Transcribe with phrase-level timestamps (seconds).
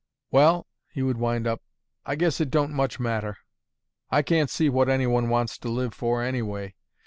[0.31, 1.61] "Well," he would wind up,
[2.07, 3.37] "I guess it don't much matter.
[4.09, 6.73] I can't see what any one wants to live for, anyway.